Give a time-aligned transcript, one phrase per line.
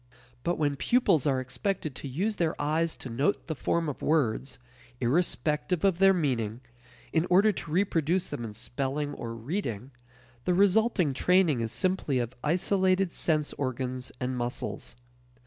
[0.41, 4.57] But when pupils are expected to use their eyes to note the form of words,
[4.99, 6.61] irrespective of their meaning,
[7.13, 9.91] in order to reproduce them in spelling or reading,
[10.45, 14.95] the resulting training is simply of isolated sense organs and muscles.